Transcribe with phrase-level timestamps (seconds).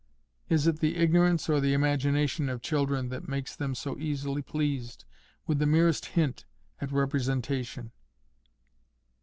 [0.49, 5.05] —Is it the ignorance or the imagination of children that makes them so easily pleased
[5.45, 6.43] with the merest hint
[6.79, 7.91] at representation?